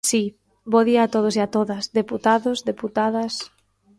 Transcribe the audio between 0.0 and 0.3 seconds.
Si,